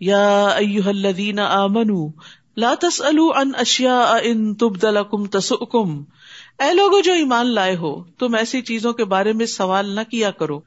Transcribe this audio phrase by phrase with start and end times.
[0.00, 2.08] یا ایوہ الذین آمنوا
[2.56, 6.04] لا تسألوا عن اشیاء ان تبد لکم تسؤکم۔
[6.58, 10.30] اے لوگو جو ایمان لائے ہو، تم ایسی چیزوں کے بارے میں سوال نہ کیا
[10.30, 10.60] کرو۔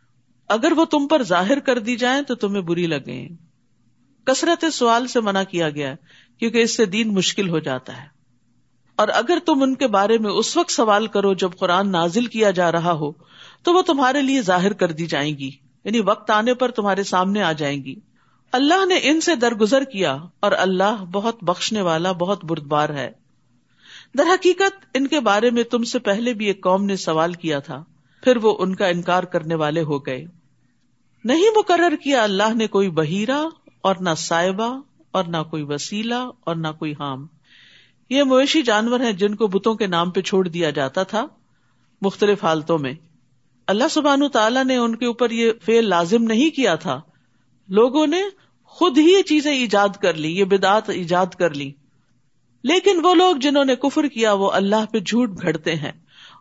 [0.47, 3.27] اگر وہ تم پر ظاہر کر دی جائیں تو تمہیں بری لگے
[4.25, 5.95] کثرت سوال سے منع کیا گیا
[6.39, 8.07] کیونکہ اس سے دین مشکل ہو جاتا ہے۔
[8.95, 12.51] اور اگر تم ان کے بارے میں اس وقت سوال کرو جب قرآن نازل کیا
[12.51, 13.11] جا رہا ہو،
[13.63, 15.51] تو وہ تمہارے لیے ظاہر کر دی جائیں گی۔
[15.83, 17.95] یعنی وقت آنے پر تمہارے سامنے آ جائیں گی۔
[18.51, 23.11] اللہ نے ان سے درگزر کیا اور اللہ بہت بخشنے والا، بہت بردبار ہے۔
[24.17, 27.59] در حقیقت، ان کے بارے میں تم سے پہلے بھی ایک قوم نے سوال کیا
[27.59, 27.83] تھا،
[28.23, 30.25] پھر وہ ان کا انکار کرنے والے ہو گئے۔
[31.23, 33.43] نہیں مقرر کیا اللہ نے کوئی بہیرا
[33.81, 34.81] اور نہ صاحبہ
[35.11, 37.27] اور نہ کوئی وسیلہ اور نہ کوئی حام۔
[38.09, 41.25] یہ مویشی جانور ہیں جن کو بتوں کے نام پہ چھوڑ دیا جاتا تھا
[42.01, 42.93] مختلف حالتوں میں۔
[43.67, 47.01] اللہ سبحان تعالیٰ نے ان کے اوپر یہ فیل لازم نہیں کیا تھا۔
[47.67, 48.21] لوگوں نے
[48.69, 51.71] خود ہی یہ چیزیں ایجاد کر لی، یہ بدعت ایجاد کر لی۔
[52.63, 55.91] لیکن وہ لوگ جنہوں نے کفر کیا، وہ اللہ پہ جھوٹ گھڑتے ہیں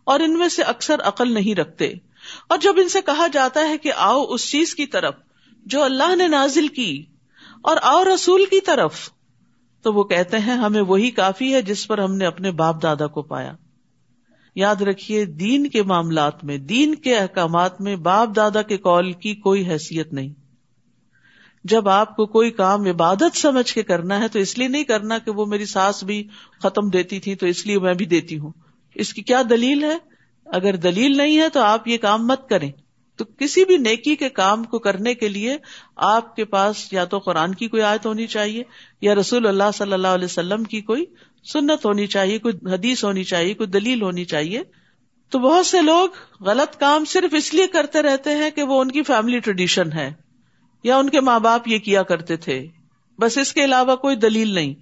[0.04, 1.92] اور ان میں سے اکثر عقل نہیں رکھتے۔
[2.48, 5.14] اور جب ان سے کہا جاتا ہے کہ آؤ اس چیز کی طرف
[5.66, 7.04] جو اللہ نے نازل کی
[7.62, 9.10] اور آؤ رسول کی طرف،
[9.82, 13.06] تو وہ کہتے ہیں، ہمیں وہی کافی ہے جس پر ہم نے اپنے باپ دادا
[13.06, 13.52] کو پایا۔
[14.54, 19.34] یاد رکھیے، دین کے معاملات میں، دین کے احکامات میں باپ دادا کے کال کی
[19.34, 20.32] کوئی حیثیت نہیں۔
[21.68, 25.18] جب آپ کو کوئی کام عبادت سمجھ کے کرنا ہے تو اس لیے نہیں کرنا
[25.18, 26.28] کہ وہ میری ساس بھی
[26.62, 28.52] ختم دیتی تھی تو اس لیے میں بھی دیتی ہوں۔
[28.94, 29.98] اس کی کیا دلیل ہے؟
[30.46, 32.72] اگر دلیل نہیں ہے تو آپ یہ کام مت کریں۔
[33.16, 35.56] تو کسی بھی نیکی کے کام کو کرنے کے لیے
[35.96, 38.62] آپ کے پاس یا تو قرآن کی کوئی آیت ہونی چاہیے
[39.00, 41.04] یا رسول اللہ صلی اللہ علیہ وسلم کی کوئی
[41.52, 44.62] سنت ہونی چاہیے، کوئی حدیث ہونی چاہیے، کوئی دلیل ہونی چاہیے۔
[45.30, 46.08] تو بہت سے لوگ
[46.40, 50.27] غلط کام صرف اس لیے کرتے رہتے ہیں کہ وہ ان کی فیملی ٹریڈیشن ہے۔
[50.82, 52.66] یا ان کے ماں باپ یہ کیا کرتے تھے؟
[53.18, 54.74] بس اس کے علاوہ کوئی دلیل نہیں۔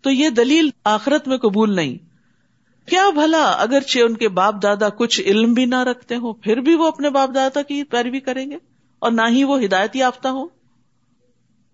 [0.00, 1.98] تو یہ دلیل آخرت میں قبول نہیں۔
[2.88, 6.74] کیا بھلا اگرچہ ان کے باپ دادا کچھ علم بھی نہ رکھتے ہوں، پھر بھی
[6.74, 8.56] وہ اپنے باپ دادا کی پیروی کریں گے؟
[8.98, 10.46] اور نہ ہی وہ ہدایت یافتہ ہو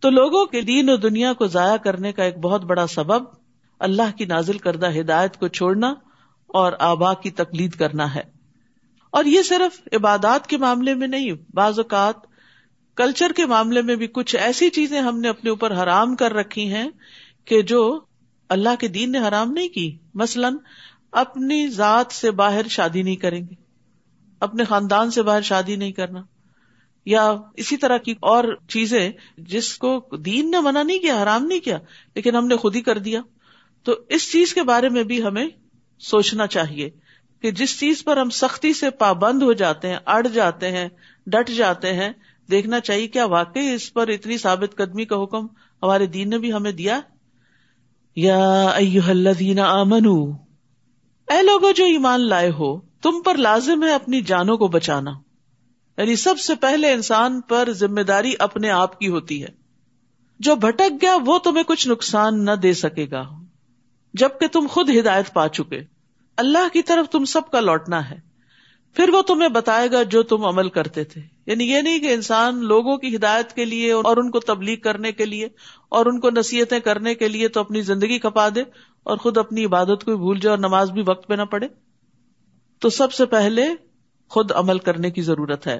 [0.00, 3.25] تو لوگوں کے دین و دنیا کو ضائع کرنے کا ایک بہت بڑا سبب
[3.78, 5.95] اللہ کی نازل کردہ ہدایت کو چھوڑنا
[6.47, 8.22] اور آبا کی تقلید کرنا ہے۔
[9.10, 12.28] اور یہ صرف عبادات کے معاملے میں نہیں، بعض اوقات
[12.98, 16.72] کلچر کے معاملے میں بھی کچھ ایسی چیزیں ہم نے اپنے اوپر حرام کر رکھی
[16.72, 16.88] ہیں
[17.44, 18.00] کہ جو
[18.48, 20.56] اللہ کے دین نے حرام نہیں کی۔ مثلاً،
[21.12, 23.54] اپنی ذات سے باہر شادی نہیں کریں گے۔
[24.41, 26.22] اپنے خاندان سے باہر شادی نہیں کرنا۔
[27.06, 31.60] یا اسی طرح کی اور چیزیں جس کو دین نے منع نہیں کیا، حرام نہیں
[31.60, 31.78] کیا،
[32.15, 33.20] لیکن ہم نے خود ہی کر دیا۔
[33.82, 35.48] تو اس چیز کے بارے میں بھی ہمیں
[35.98, 36.91] سوچنا چاہیے
[37.42, 40.88] کہ جس چیز پر ہم سختی سے پابند ہو جاتے ہیں، اڑ جاتے ہیں،
[41.26, 42.12] ڈٹ جاتے ہیں
[42.50, 45.47] دیکھنا چاہیے کیا واقعی اس پر اتنی ثابت قدمی کا حکم
[45.82, 47.00] ہمارے دین نے بھی ہمیں دیا؟
[48.16, 48.64] یا
[49.09, 50.31] الذین آمنو،
[51.28, 55.10] اے لوگوں جو ایمان لائے ہو، تم پر لازم ہے اپنی جانوں کو بچانا۔
[55.98, 59.48] یعنی سب سے پہلے انسان پر ذمہ داری اپنے آپ کی ہوتی ہے۔
[60.38, 63.25] جو بھٹک گیا، وہ تمہیں کچھ نقصان نہ دے سکے گا۔
[64.15, 65.80] جبکہ تم خود ہدایت پا چکے۔
[66.36, 68.28] اللہ کی طرف تم سب کا لوٹنا ہے۔
[68.98, 72.64] پھر وہ تمہیں بتائے گا جو تم عمل کرتے تھے۔ یعنی یہ نہیں کہ انسان
[72.64, 75.48] لوگوں کی ہدایت کے لیے اور ان کو تبلیغ کرنے کے لیے
[75.88, 78.60] اور ان کو نصیحتیں کرنے کے لیے تو اپنی زندگی کھپا دے
[79.03, 81.69] اور خود اپنی عبادت کو بھول جائے اور نماز بھی وقت پہ نہ پڑے
[82.78, 83.66] تو سب سے پہلے
[84.28, 85.78] خود عمل کرنے کی ضرورت ہے۔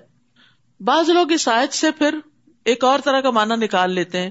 [0.81, 2.19] بعض لوگ اس آیت سے پھر
[2.65, 4.31] ایک اور طرح کا معنی نکال لیتے ہیں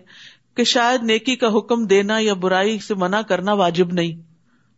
[0.55, 4.21] کہ شاید نیکی کا حکم دینا یا برائی سے منع کرنا واجب نہیں۔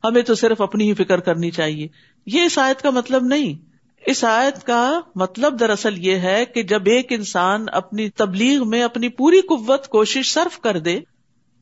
[0.03, 1.87] ہمیں تو صرف اپنی ہی فکر کرنی چاہیے۔
[2.25, 3.68] یہ اس آیت کا مطلب نہیں۔
[4.05, 9.09] اس آیت کا مطلب دراصل یہ ہے کہ جب ایک انسان اپنی تبلیغ میں اپنی
[9.09, 10.99] پوری قوت کوشش صرف کر دے،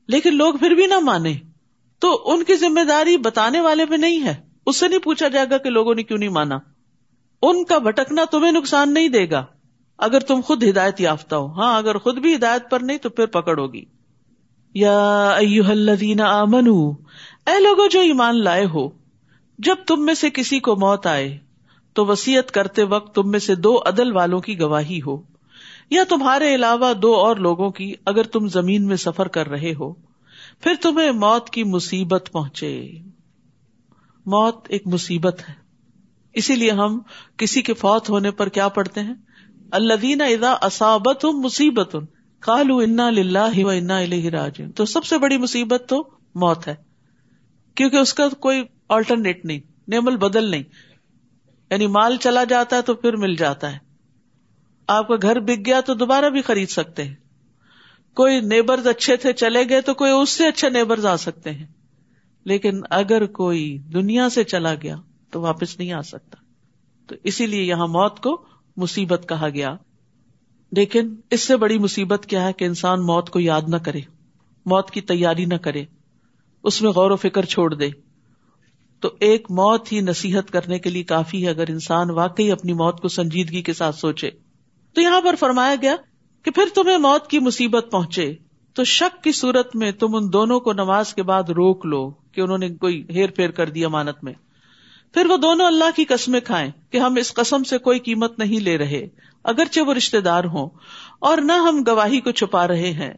[0.08, 1.34] لیکن لوگ پھر بھی نہ مانے،
[2.00, 5.46] تو ان کی ذمہ داری بتانے والے میں نہیں ہے۔ اس سے نہیں پوچھا جائے
[5.52, 6.58] گا کہ لوگوں نے کیوں نہیں مانا۔
[7.42, 9.46] ان کا بھٹکنا تمہیں نقصان نہیں دے گا۔
[9.98, 13.26] اگر تم خود ہدایت یافتہ ہو ہاں اگر خود بھی ہدایت پر نہیں تو پھر
[13.26, 13.86] پکڑ ہوگی۔
[14.74, 15.36] یا
[15.68, 16.90] الذین آمنو،
[17.48, 18.90] اے لوگوں جو ایمان لائے ہو،
[19.60, 21.38] جب تم میں سے کسی کو موت آئے
[21.98, 25.22] تو وسیعت کرتے وقت تم میں سے دو عدل والوں کی گواہی ہو۔
[25.90, 29.94] یا تمہارے علاوہ دو اور لوگوں کی اگر تم زمین میں سفر کر رہے ہو،
[30.62, 32.92] پھر تمہیں موت کی مصیبت پہنچے۔
[34.26, 35.54] موت ایک مصیبت ہے۔
[36.34, 37.00] اسی لیے ہم
[37.38, 39.14] کسی کے فوت ہونے پر کیا پڑھتے ہیں؟
[39.72, 41.96] اللہ ادا اصابت ہوں مصیبت
[42.40, 44.00] کالو انا لاہ و انا
[44.32, 46.76] راج تو سب سے بڑی مصیبت تو موت ہے،
[47.76, 50.64] کیونکہ اس کا کوئی آلٹرنیٹ نہیں نیمل بدل نہیں۔
[51.72, 53.78] یعنی مال چلا جاتا ہے تو پھر مل جاتا ہے۔
[54.88, 57.16] آپ کا گھر بک گیا تو دوبارہ بھی خرید سکتے ہیں۔
[58.16, 61.66] کوئی نیبرز اچھے تھے چلے گئے تو کوئی اس سے اچھے نیبرز آ سکتے ہیں۔
[62.46, 64.96] لیکن اگر کوئی دنیا سے چلا گیا
[65.32, 66.38] تو واپس نہیں آ سکتا۔
[67.08, 68.46] تو اسی لیے یہاں موت کو
[68.78, 69.76] مصیبت کہا گیا۔
[70.72, 74.02] لیکن اس سے بڑی مصیبت کیا ہے کہ انسان موت کو یاد نہ کرے،
[74.66, 75.86] موت کی تیاری نہ کرے،
[76.64, 77.90] اس میں غور و فکر چھوڑ دے۔
[79.00, 83.02] تو ایک موت ہی نصیحت کرنے کے لیے کافی ہے اگر انسان واقعی اپنی موت
[83.02, 84.30] کو سنجیدگی کے ساتھ سوچے۔
[84.94, 85.96] تو یہاں پر فرمایا گیا
[86.44, 88.36] کہ پھر تمہیں موت کی مصیبت پہنچے۔
[88.74, 92.42] تو شک کی صورت میں تم ان دونوں کو نماز کے بعد روک لو کہ
[92.42, 94.34] انہوں نے کوئی ہیر پھیر کر دی امانت میں۔
[95.14, 98.60] پھر وہ دونوں اللہ کی قسمیں کھائیں کہ ہم اس قسم سے کوئی قیمت نہیں
[98.60, 99.08] لے رہے،
[99.44, 100.70] اگرچہ وہ رشتے دار ہوں،
[101.20, 103.14] اور نہ ہم گواہی کو چھپا رہے ہیں۔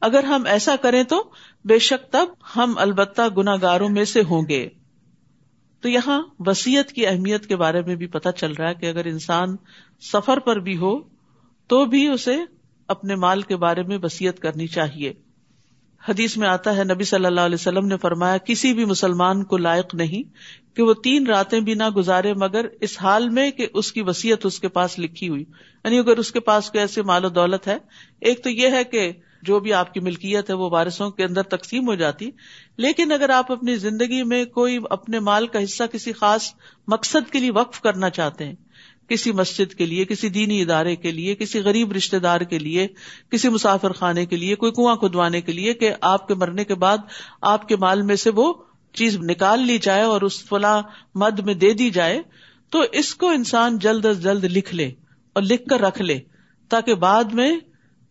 [0.00, 1.22] اگر ہم ایسا کریں تو
[1.64, 2.26] بے شک تب
[2.56, 4.68] ہم البتہ گناگاروں میں سے ہوں گے۔
[5.84, 9.04] تو یہاں وسیعت کی اہمیت کے بارے میں بھی پتا چل رہا ہے کہ اگر
[9.04, 9.56] انسان
[10.12, 11.00] سفر پر بھی ہو
[11.66, 12.36] تو بھی اسے
[12.88, 15.12] اپنے مال کے بارے میں وسیعت کرنی چاہیے۔
[16.08, 19.56] حدیث میں آتا ہے، نبی صلی اللہ علیہ وسلم نے فرمایا، کسی بھی مسلمان کو
[19.56, 20.22] لائق نہیں
[20.76, 24.46] کہ وہ تین راتیں بھی نہ گزارے، مگر اس حال میں کہ اس کی وسیعت
[24.46, 25.44] اس کے پاس لکھی ہوئی۔
[25.84, 27.76] یعنی اگر اس کے پاس کوئی ایسے مال و دولت ہے،
[28.20, 29.12] ایک تو یہ ہے کہ
[29.44, 32.30] جو بھی آپ کی ملکیت ہے وہ وارثوں کے اندر تقسیم ہو جاتی۔
[32.76, 36.52] لیکن اگر آپ اپنی زندگی میں کوئی اپنے مال کا حصہ کسی خاص
[36.88, 38.54] مقصد کے لیے وقف کرنا چاہتے ہیں،
[39.08, 42.86] کسی مسجد کے لیے، کسی دینی ادارے کے لیے، کسی غریب رشتے دار کے لیے،
[43.30, 46.74] کسی مسافر خانے کے لیے، کوئی کنواں کھدوانے کے لیے کہ آپ کے مرنے کے
[46.74, 46.98] بعد
[47.42, 48.52] آپ کے مال میں سے وہ
[48.92, 50.82] چیز نکال لی جائے اور اس فلاں
[51.14, 52.22] مد میں دے دی جائے،
[52.70, 54.90] تو اس کو انسان جلد از جلد لکھ لے
[55.32, 56.18] اور لکھ کر رکھ لے
[56.68, 57.50] تاکہ بعد میں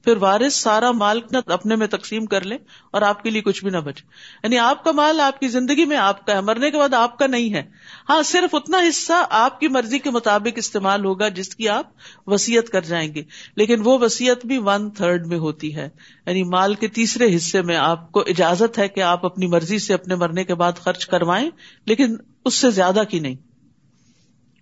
[0.04, 2.56] پھر وارث سارا مال اپنے میں تقسیم کر لے
[2.92, 4.06] اور آپ کے لیے کچھ بھی نہ بچے۔
[4.44, 7.18] یعنی آپ کا مال آپ کی زندگی میں آپ کا ہے، مرنے کے بعد آپ
[7.18, 7.64] کا نہیں ہے۔
[8.10, 11.86] ہاں صرف اتنا حصہ آپ کی مرضی کے مطابق استعمال ہوگا جس کی آپ
[12.28, 13.24] وسیعت کر جائیں گے۔
[13.56, 15.90] لیکن وہ وسیعت بھی ون تھرڈ میں ہوتی ہے۔
[16.26, 19.94] یعنی مال کے تیسرے حصے میں آپ کو اجازت ہے کہ آپ اپنی مرضی سے
[19.94, 21.50] اپنے مرنے کے بعد خرچ کروائیں،
[21.86, 22.16] لیکن
[22.46, 23.36] اس سے زیادہ کی نہیں۔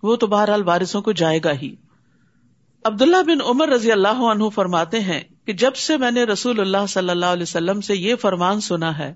[0.02, 1.74] وہ تو بہرحال وارثوں کو جائے گا ہی۔
[2.84, 6.86] عبداللہ بن عمر رضی اللہ عنہ فرماتے ہیں کہ جب سے میں نے رسول اللہ
[6.88, 9.14] صلی اللہ علیہ وسلم سے یہ فرمان سنا ہے،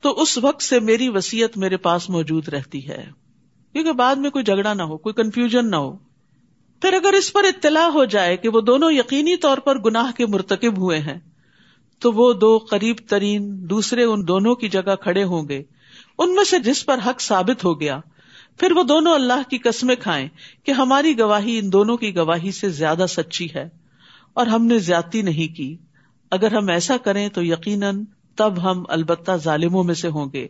[0.00, 3.10] تو اس وقت سے میری وسیعت میرے پاس موجود رہتی ہے۔
[3.72, 5.96] کیونکہ بعد میں کوئی جھگڑا نہ ہو، کوئی کنفیوژن نہ ہو۔
[6.82, 10.26] پھر اگر اس پر اطلاع ہو جائے کہ وہ دونوں یقینی طور پر گناہ کے
[10.26, 11.18] مرتکب ہوئے ہیں،
[11.98, 15.62] تو وہ دو قریب ترین دوسرے ان دونوں کی جگہ کھڑے ہوں گے۔
[16.18, 18.00] ان میں سے جس پر حق ثابت ہو گیا،
[18.58, 20.28] پھر وہ دونوں اللہ کی قسمیں کھائیں
[20.64, 23.83] کہ ہماری گواہی ان دونوں کی گواہی سے زیادہ سچی ہے۔
[24.34, 25.76] اور ہم نے زیادتی نہیں کی۔
[26.30, 28.04] اگر ہم ایسا کریں تو یقیناً
[28.36, 30.48] تب ہم البتہ ظالموں میں سے ہوں گے۔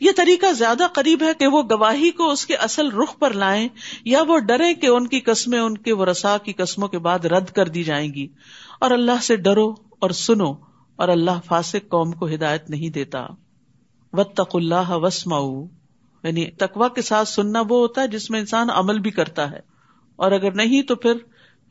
[0.00, 3.68] یہ طریقہ زیادہ قریب ہے کہ وہ گواہی کو اس کے اصل رخ پر لائیں
[4.04, 7.46] یا وہ ڈرے کہ ان کی قسمیں ان کے ورسا کی قسموں کے بعد رد
[7.46, 8.28] کر دی جائیں گی۔
[8.80, 10.52] اور اللہ سے ڈرو اور سنو
[10.96, 13.26] اور اللہ فاسق قوم کو ہدایت نہیں دیتا۔
[14.12, 14.20] و
[14.52, 15.38] اللہ وسما
[16.28, 19.60] یعنی تقوا کے ساتھ سننا وہ ہوتا ہے جس میں انسان عمل بھی کرتا ہے۔
[20.16, 21.12] اور اگر نہیں تو پھر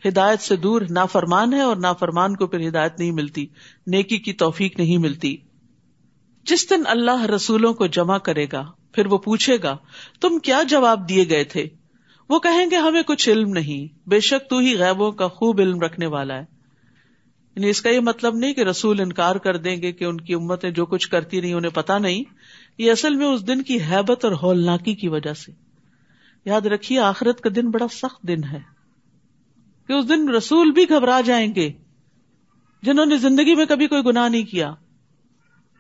[0.07, 3.47] ہدایت سے دور نافرمان ہے اور نافرمان کو پھر ہدایت نہیں ملتی،
[3.87, 5.37] نیکی کی توفیق نہیں ملتی۔
[6.43, 9.77] جس دن اللہ رسولوں کو جمع کرے گا، پھر وہ پوچھے گا،
[10.21, 11.67] تم کیا جواب دیے گئے تھے؟
[12.29, 15.79] وہ کہیں گے، ہمیں کچھ علم نہیں، بے شک تو ہی غیبوں کا خوب علم
[15.79, 16.45] رکھنے والا ہے۔
[17.55, 20.33] یعنی اس کا یہ مطلب نہیں کہ رسول انکار کر دیں گے کہ ان کی
[20.33, 22.23] امتیں جو کچھ کرتی نہیں انہیں پتا نہیں۔
[22.77, 25.51] یہ اصل میں اس دن کی حیبت اور ہولناکی کی وجہ سے۔
[26.45, 28.73] یاد رکھیے، آخرت کا دن بڑا سخت دن ہے۔
[29.87, 31.71] کہ اس دن رسول بھی گھبرا جائیں گے
[32.83, 34.73] جنہوں نے زندگی میں کبھی کوئی گناہ نہیں کیا۔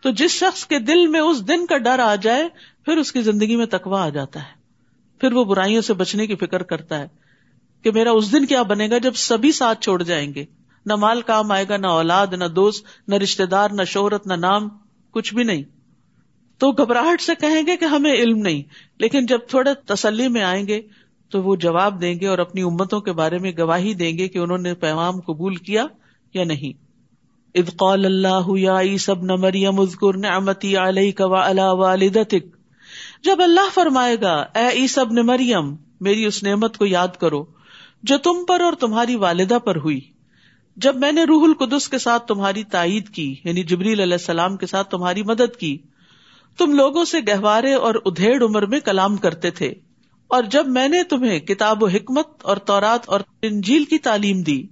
[0.01, 2.49] تو جس شخص کے دل میں اس دن کا ڈر آ جائے،
[2.85, 4.63] پھر اس کی زندگی میں تکوا آ جاتا ہے۔
[5.21, 7.07] پھر وہ برائیوں سے بچنے کی فکر کرتا ہے
[7.83, 10.45] کہ میرا اس دن کیا بنے گا جب سبھی ساتھ چھوڑ جائیں گے۔
[10.85, 14.33] نہ مال کام آئے گا، نہ اولاد، نہ دوست، نہ رشتے دار، نہ شہرت، نہ
[14.33, 14.69] نام،
[15.11, 15.63] کچھ بھی نہیں۔
[16.57, 18.61] تو گھبراہٹ سے کہیں گے کہ ہمیں علم نہیں،
[18.97, 20.81] لیکن جب تھوڑے تسلی میں آئیں گے
[21.33, 24.37] تو وہ جواب دیں گے اور اپنی امتوں کے بارے میں گواہی دیں گے کہ
[24.37, 25.85] انہوں نے پیغام قبول کیا
[26.33, 26.71] یا نہیں۔
[27.55, 31.25] اد قال اللہ، یا سب نہ مریم ازکر نعمتی علیہ کا
[31.71, 32.55] والدتک
[33.23, 37.43] جب اللہ فرمائے گا، اے ای سب نے مریم، میری اس نعمت کو یاد کرو
[38.03, 39.99] جو تم پر اور تمہاری والدہ پر ہوئی۔
[40.77, 44.65] جب میں نے روح القدس کے ساتھ تمہاری تائید کی یعنی جبریل علیہ السلام کے
[44.65, 45.77] ساتھ تمہاری مدد کی،
[46.57, 49.73] تم لوگوں سے گہوارے اور ادھیڑ عمر میں کلام کرتے تھے۔
[50.33, 54.67] اور جب میں نے تمہیں کتاب و حکمت اور تورات اور انجیل کی تعلیم دی،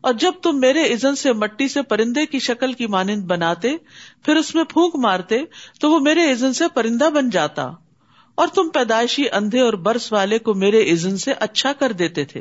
[0.00, 3.76] اور جب تم میرے عزن سے مٹی سے پرندے کی شکل کی مانند بناتے،
[4.24, 5.38] پھر اس میں پھونک مارتے،
[5.80, 7.70] تو وہ میرے عزن سے پرندہ بن جاتا۔
[8.34, 12.40] اور تم پیدائشی اندھے اور برس والے کو میرے عزن سے اچھا کر دیتے تھے۔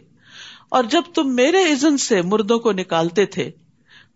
[0.69, 3.51] اور جب تم میرے عزن سے مردوں کو نکالتے تھے،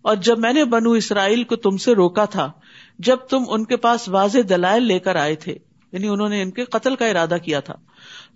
[0.02, 2.52] اور جب میں نے بنو اسرائیل کو تم سے روکا تھا،
[3.00, 5.58] جب تم ان کے پاس واضح دلائل لے کر آئے تھے
[5.92, 7.74] یعنی انہوں نے ان کے قتل کا ارادہ کیا تھا۔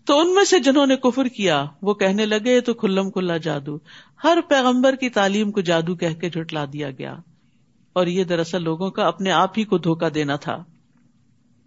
[0.05, 3.77] تو ان میں سے جنہوں نے کفر کیا، وہ کہنے لگے، تو کھلم کھلا جادو۔
[4.23, 7.15] ہر پیغمبر کی تعلیم کو جادو کہہ کے جھٹلا دیا گیا۔
[7.93, 10.63] اور یہ دراصل لوگوں کا اپنے آپ ہی کو دھوکا دینا تھا۔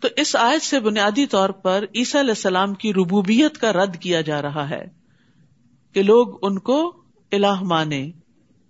[0.00, 4.20] تو اس آیت سے بنیادی طور پر عیسیٰ علیہ السلام کی ربوبیت کا رد کیا
[4.20, 4.84] جا رہا ہے
[5.92, 6.96] کہ لوگ ان کو
[7.32, 8.10] الہ مانے۔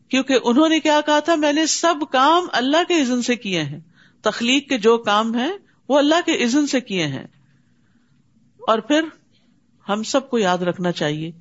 [0.08, 3.62] کیونکہ انہوں نے کیا کہا تھا، میں نے سب کام اللہ کے عزن سے کیے
[3.62, 3.80] ہیں۔
[4.22, 5.52] تخلیق کے جو کام ہیں،
[5.88, 7.26] وہ اللہ کے عزن سے کیے ہیں۔
[8.58, 9.00] اور پھر
[9.88, 11.32] ہم سب کو یاد رکھنا چاہیے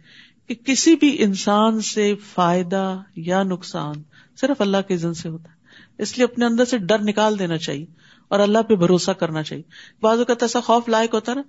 [0.48, 3.96] کہ کسی بھی انسان سے فائدہ یا نقصان
[4.42, 5.54] صرف اللہ کے عزن سے ہوتا ہے۔
[5.98, 7.86] اس لیے اپنے اندر سے ڈر نکال دینا چاہیے
[8.28, 9.64] اور اللہ پہ بھروسہ کرنا چاہیے۔
[10.02, 11.42] بعض اوقات ایسا خوف لائق ہوتا نا،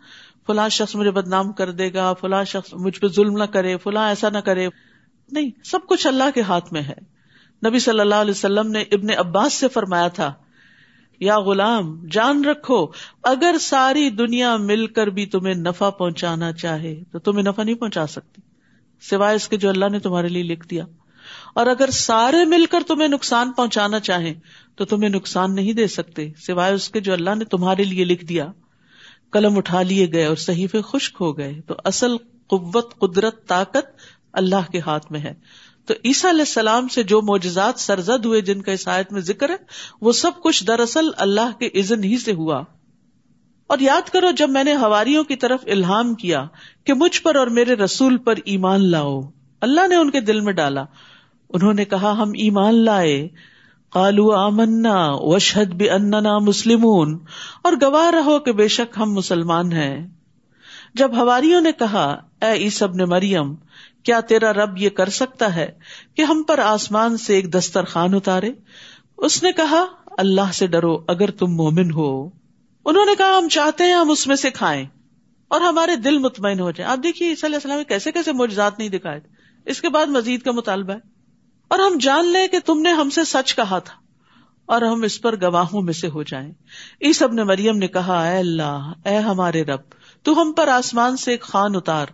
[0.46, 4.08] فلاں شخص مجھے بدنام کر دے گا، فلاں شخص مجھ پہ ظلم نہ کرے، فلاں
[4.08, 4.68] ایسا نہ کرے۔
[5.32, 7.14] نہیں، سب کچھ اللہ کے ہاتھ میں ہے۔
[7.66, 10.34] نبی صلی اللہ علیہ وسلم نے ابن عباس سے فرمایا تھا
[11.24, 12.86] یا غلام، جان رکھو،
[13.22, 18.06] اگر ساری دنیا مل کر بھی تمہیں نفع پہنچانا چاہے، تو تمہیں نفع نہیں پہنچا
[18.06, 18.42] سکتی۔
[19.00, 20.84] سوائے اس کے جو اللہ نے تمہارے لیے لکھ دیا۔
[21.54, 24.34] اور اگر سارے مل کر تمہیں نقصان پہنچانا چاہیں،
[24.76, 28.24] تو تمہیں نقصان نہیں دے سکتے۔ سوائے اس کے جو اللہ نے تمہارے لیے لکھ
[28.24, 28.52] دیا۔
[29.30, 32.16] قلم اٹھا لیے گئے اور صحیفے خشک ہو گئے۔ تو اصل
[32.46, 33.96] قوت، قدرت، طاقت
[34.32, 35.34] اللہ کے ہاتھ میں ہے۔
[35.86, 39.54] تو عیسیٰ علیہ السلام سے جو معجزات سرزد ہوئے جن کا عیسائیت میں ذکر ہے،
[40.00, 42.62] وہ سب کچھ دراصل اللہ کے عزن ہی سے ہوا۔
[43.66, 46.46] اور یاد کرو، جب میں نے ہواریوں کی طرف الہام کیا
[46.84, 49.20] کہ مجھ پر اور میرے رسول پر ایمان لاؤ،
[49.60, 50.84] اللہ نے ان کے دل میں ڈالا۔
[51.48, 53.28] انہوں نے کہا، ہم ایمان لائے۔
[53.90, 56.86] کالو آمنا وشد بھی اننا مسلم
[57.62, 60.06] اور گواہ رہو کہ بے شک ہم مسلمان ہیں۔
[60.94, 63.54] جب ہواریوں نے کہا، اے عیسب نے مریم
[64.04, 65.72] کیا تیرا رب یہ کر سکتا ہے
[66.16, 68.52] کہ ہم پر آسمان سے ایک دسترخوان اتارے؟
[69.18, 72.30] اس نے کہا، اللہ سے ڈرو، اگر تم مومن ہو۔
[72.84, 74.84] انہوں نے کہا، ہم چاہتے ہیں ہم اس میں سے کھائیں
[75.48, 78.88] اور ہمارے دل مطمئن ہو جائیں۔ آپ دیکھیے عیسی علیہ السلام کیسے کیسے موجات نہیں
[78.88, 79.20] دکھائے۔
[79.66, 80.98] اس کے بعد مزید کا مطالبہ ہے۔
[81.68, 83.94] اور ہم جان لیں کہ تم نے ہم سے سچ کہا تھا
[84.66, 86.52] اور ہم اس پر گواہوں میں سے ہو جائیں۔
[87.00, 89.80] اس اب نے مریم نے کہا، اے اللہ، اے ہمارے رب
[90.24, 92.06] تو ہم پر آسمان سے ایک خان اتار،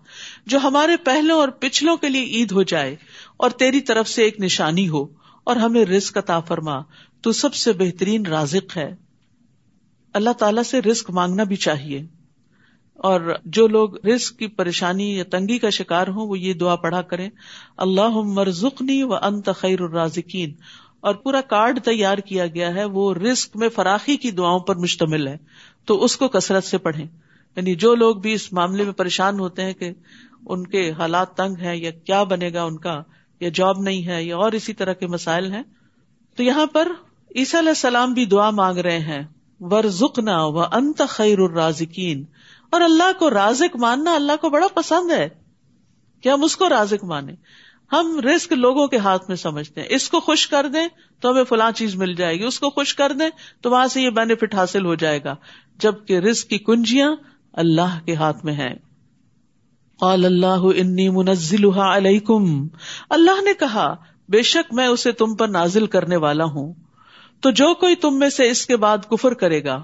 [0.47, 2.97] جو ہمارے پہلوں اور پچھلوں کے لیے عید ہو جائے
[3.37, 5.07] اور تیری طرف سے ایک نشانی ہو
[5.45, 6.81] اور ہمیں رزق عطا فرما،
[7.21, 8.95] تو سب سے بہترین رازق ہے۔
[10.14, 12.07] اللہ تعالی سے رزق مانگنا بھی چاہیے۔
[12.95, 17.02] اور جو لوگ رزق کی پریشانی یا تنگی کا شکار ہوں، وہ یہ دعا پڑھا
[17.02, 17.31] کریں
[17.76, 20.55] اللہ مرزنی و انت خیر الرازقین۔
[21.00, 25.29] اور پورا کارڈ تیار کیا گیا ہے، وہ رسک میں فراخی کی دعاؤں پر مشتمل
[25.29, 25.37] ہے،
[25.85, 27.07] تو اس کو کثرت سے پڑھیں۔
[27.57, 29.92] یعنی جو لوگ بھی اس معاملے میں پریشان ہوتے ہیں کہ
[30.47, 33.02] ان کے حالات تنگ ہیں یا کیا بنے گا ان کا،
[33.40, 35.62] یا جاب نہیں ہے، یا اور اسی طرح کے مسائل ہیں،
[36.37, 36.88] تو یہاں پر
[37.37, 39.23] عیسی علیہ السلام بھی دعا مانگ رہے ہیں
[39.61, 42.25] ور زکنا و انت خیر الرازقین
[42.71, 45.28] اور اللہ کو رازق ماننا اللہ کو بڑا پسند ہے۔
[46.21, 47.33] کہ ہم اس کو رازق مانے
[47.92, 50.88] ہم رسک لوگوں کے ہاتھ میں سمجھتے ہیں۔ اس کو خوش کر دیں
[51.21, 53.28] تو ہمیں فلاں چیز مل جائے گی، اس کو خوش کر دیں
[53.61, 55.37] تو وہاں سے یہ بینیفٹ حاصل ہو جائے گا۔
[55.78, 57.16] جبکہ رسک کی کنجیاں
[57.52, 58.75] اللہ کے ہاتھ میں ہے۔
[60.00, 62.66] قال اللہ انی منزل علیکم۔
[63.11, 63.95] اللہ نے کہا،
[64.28, 66.73] بے شک میں اسے تم پر نازل کرنے والا ہوں۔
[67.40, 69.83] تو جو کوئی تم میں سے اس کے بعد کفر کرے گا،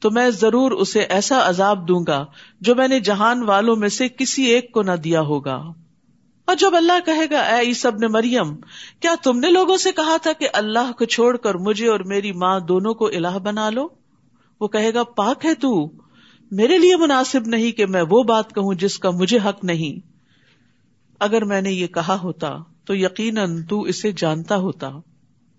[0.00, 2.26] تو میں ضرور اسے ایسا عذاب دوں گا
[2.60, 5.62] جو میں نے جہان والوں میں سے کسی ایک کو نہ دیا ہوگا۔
[6.44, 8.56] اور جب اللہ کہے گا، اے عیسب نے مریم،
[9.00, 12.32] کیا تم نے لوگوں سے کہا تھا کہ اللہ کو چھوڑ کر مجھے اور میری
[12.32, 13.88] ماں دونوں کو الہ بنا لو؟
[14.60, 15.90] وہ کہے گا، پاک ہے تو۔
[16.50, 20.06] میرے لیے مناسب نہیں کہ میں وہ بات کہوں جس کا مجھے حق نہیں۔
[21.20, 24.90] اگر میں نے یہ کہا ہوتا تو یقیناً تو اسے جانتا ہوتا۔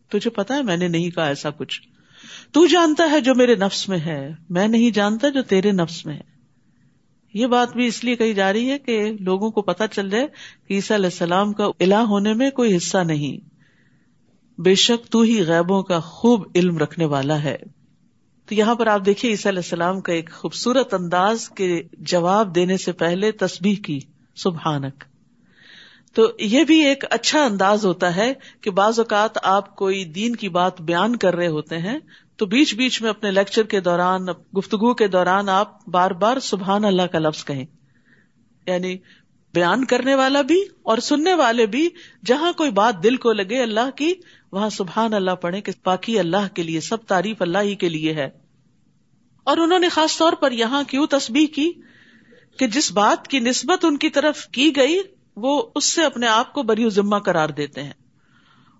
[0.10, 1.82] تجھے پتا ہے میں نے نہیں کہا ایسا کچھ۔
[2.51, 6.15] تو جانتا ہے جو میرے نفس میں ہے۔ میں نہیں جانتا جو تیرے نفس میں
[6.15, 6.38] ہے۔
[7.34, 10.27] یہ بات بھی اس لیے کہی جا رہی ہے کہ لوگوں کو پتا چل جائے
[10.67, 13.50] کہ عیسیٰ علیہ السلام کا الہ ہونے میں کوئی حصہ نہیں۔
[14.62, 17.58] بے شک تو ہی غیبوں کا خوب علم رکھنے والا ہے۔
[18.48, 22.77] تو یہاں پر آپ دیکھیے عیسیٰ علیہ السلام کا ایک خوبصورت انداز کے جواب دینے
[22.77, 24.00] سے پہلے تسبیح کی،
[24.36, 25.04] سبحانک۔
[26.13, 30.50] تو یہ بھی ایک اچھا انداز ہوتا ہے کہ بعض اوقات آپ کوئی دین کی
[30.50, 32.00] بات بیان کر رہے ہوتے ہیں
[32.36, 34.25] تو بیچ بیچ میں اپنے لیکچر کے دوران،
[34.58, 37.66] گفتگو کے دوران آپ بار بار سبحان اللہ کا لفظ کہیں۔
[38.68, 38.98] یعنی
[39.54, 41.89] بیان کرنے والا بھی اور سننے والے بھی،
[42.25, 44.13] جہاں کوئی بات دل کو لگے اللہ کی
[44.51, 48.13] وہاں سبحان اللہ پڑھے کہ باقی اللہ کے لیے، سب تعریف اللہ ہی کے لیے
[48.13, 48.30] ہے۔
[49.44, 51.72] اور انہوں نے خاص طور پر یہاں کیوں تسبیح کی؟
[52.60, 55.01] کہ جس بات کی نسبت ان کی طرف کی گئی،
[55.36, 57.94] وہ اس سے اپنے آپ کو بری ذمہ قرار دیتے ہیں۔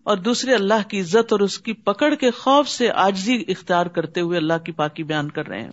[0.03, 4.21] اور دوسرے اللہ کی عزت اور اس کی پکڑ کے خوف سے آجزی اختیار کرتے
[4.21, 5.71] ہوئے اللہ کی پاکی بیان کر رہے ہیں۔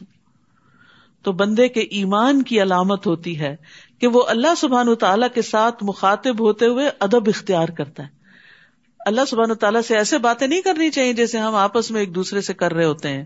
[1.23, 3.57] تو بندے کے ایمان کی علامت ہوتی ہے
[3.99, 8.24] کہ وہ اللہ سبحان و تعالیٰ کے ساتھ مخاطب ہوتے ہوئے ادب اختیار کرتا ہے۔
[9.05, 12.41] اللہ سبحان تعالیٰ سے ایسے باتیں نہیں کرنی چاہیے جیسے ہم آپس میں ایک دوسرے
[12.41, 13.25] سے کر رہے ہوتے ہیں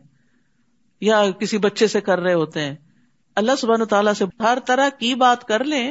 [1.03, 2.75] یا کسی بچے سے کر رہے ہوتے ہیں
[3.37, 5.91] اللہ سبحان تعالیٰ سے ہر طرح کی بات کر لیں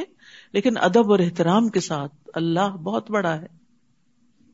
[0.52, 3.46] لیکن ادب اور احترام کے ساتھ اللہ بہت بڑا ہے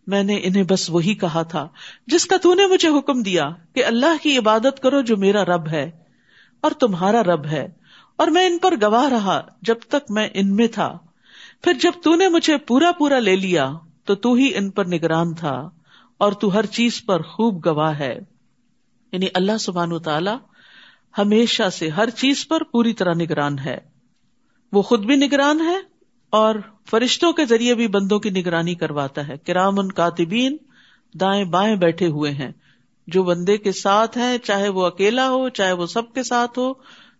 [0.06, 1.66] میں نے انہیں بس وہی کہا تھا
[2.06, 5.68] جس کا تو نے مجھے حکم دیا کہ اللہ کی عبادت کرو جو میرا رب
[5.68, 5.84] ہے
[6.62, 7.66] اور تمہارا رب ہے
[8.18, 10.96] اور میں ان پر گواہ رہا جب تک میں ان میں تھا
[11.62, 13.70] پھر جب تو نے مجھے پورا پورا لے لیا
[14.04, 15.70] تو تو ہی ان پر نگران تھا
[16.18, 18.18] اور تو ہر چیز پر خوب گواہ ہے۔
[19.12, 20.30] یعنی اللہ سبحان تعالی
[21.18, 23.78] ہمیشہ سے ہر چیز پر پوری طرح نگران ہے۔
[24.72, 25.76] وہ خود بھی نگران ہے
[26.30, 26.54] اور
[26.90, 30.56] فرشتوں کے ذریعے بھی بندوں کی نگرانی کرواتا ہے۔ کرام ان کاتبین
[31.20, 32.52] دائیں بائیں بیٹھے ہوئے ہیں۔
[33.06, 36.72] جو بندے کے ساتھ ہیں، چاہے وہ اکیلا ہو، چاہے وہ سب کے ساتھ ہو،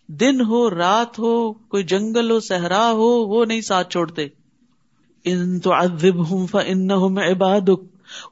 [0.08, 4.28] دن ہو، رات ہو، کوئی جنگل ہو، صحرا ہو، وہ نہیں ساتھ چھوڑتے۔
[5.25, 7.69] ان تو ادب ہوں فن عباد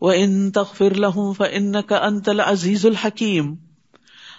[0.00, 3.54] و ان تخر لہوں فن کا انتل عزیز الحکیم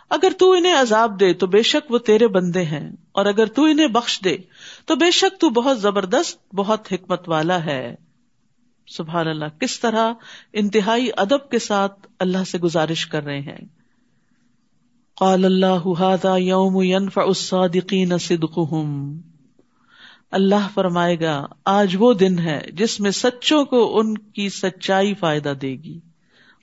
[0.09, 3.63] اگر تو انہیں عذاب دے تو بے شک وہ تیرے بندے ہیں، اور اگر تو
[3.63, 4.37] انہیں بخش دے
[4.85, 7.95] تو بے شک تو بہت زبردست، بہت حکمت والا ہے۔
[8.87, 10.13] سبحان اللہ، کس طرح
[10.53, 13.65] انتہائی ادب کے ساتھ اللہ سے گزارش کر رہے ہیں۔
[15.17, 16.77] قال اللہ یوم
[17.15, 19.21] الصادقین صدقهم.
[20.33, 25.53] اللہ فرمائے گا، آج وہ دن ہے جس میں سچوں کو ان کی سچائی فائدہ
[25.61, 25.99] دے گی۔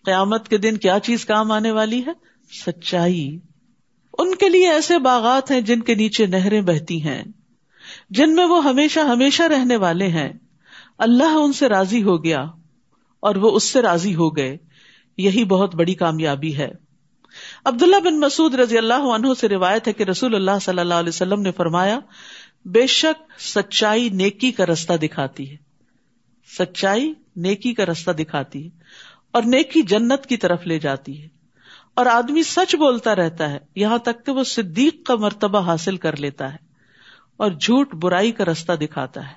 [0.05, 2.11] قیامت کے دن کیا چیز کام آنے والی ہے؟
[2.67, 3.39] سچائی۔
[4.19, 7.23] ان کے لیے ایسے باغات ہیں جن کے نیچے نہریں بہتی ہیں،
[8.11, 10.33] جن میں وہ ہمیشہ ہمیشہ رہنے والے ہیں۔
[10.99, 12.41] اللہ ان سے راضی ہو گیا
[13.21, 14.57] اور وہ اس سے راضی ہو گئے۔
[15.19, 16.71] یہی بہت بڑی کامیابی ہے۔
[17.65, 21.09] عبداللہ بن مسعود رضی اللہ عنہ سے روایت ہے کہ رسول اللہ صلی اللہ علیہ
[21.09, 22.01] وسلم نے فرمایا
[22.65, 25.57] بے شک سچائی نیکی کا رستہ دکھاتی ہے۔
[26.59, 28.71] سچائی نیکی کا رستہ دکھاتی ہے
[29.31, 31.29] اور نیکی جنت کی طرف لے جاتی ہے۔
[31.95, 36.17] اور آدمی سچ بولتا رہتا ہے، یہاں تک کہ وہ صدیق کا مرتبہ حاصل کر
[36.17, 36.59] لیتا ہے
[37.37, 39.35] اور جھوٹ برائی کا رستہ دکھاتا ہے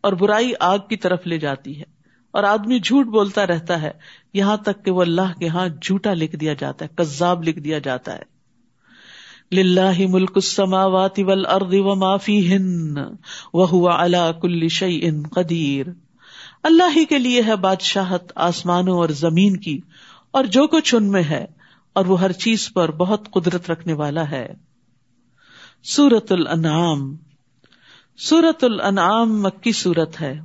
[0.00, 1.84] اور برائی آگ کی طرف لے جاتی ہے۔
[2.30, 3.90] اور آدمی جھوٹ بولتا رہتا ہے،
[4.34, 7.78] یہاں تک کہ وہ اللہ کے ہاں جھوٹا لکھ دیا جاتا ہے، کذاب لکھ دیا
[7.78, 8.29] جاتا ہے۔
[9.52, 12.98] للہ ملک السماوات والارض وما فیہن
[13.54, 15.86] وهو على كل شیء قدیر۔
[16.62, 19.80] اللہ ہی کے لیے ہے بادشاہت آسمانوں اور زمین کی،
[20.30, 21.46] اور جو کچھ ان میں ہے،
[21.92, 24.48] اور وہ ہر چیز پر بہت قدرت رکھنے والا ہے۔
[25.82, 27.16] سورت الانعام۔
[28.16, 30.40] سورت الانعام مکی سورت ہے۔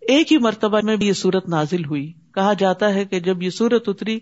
[0.00, 3.50] ایک ہی مرتبہ میں بھی یہ سورت نازل ہوئی۔ کہا جاتا ہے کہ جب یہ
[3.50, 4.18] سورت اتری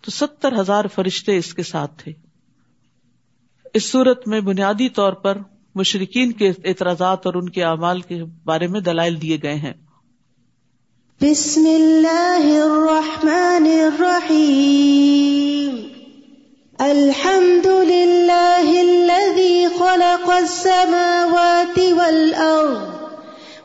[0.00, 2.27] تو ستر ہزار فرشتے اس کے ساتھ تھے۔
[3.78, 5.38] اس سورت میں بنیادی طور پر
[5.74, 9.72] مشرقین کے اعتراضات اور ان کے اعمال کے بارے میں دلائل دیے گئے ہیں۔
[11.20, 15.76] بسم اللہ الرحمن الرحیم۔
[16.78, 22.78] الحمد للہ الذي خلق السماوات والأرض